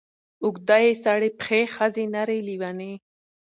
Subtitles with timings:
[0.43, 2.93] اوږده ې سړې پښې ښځې نرې لېونې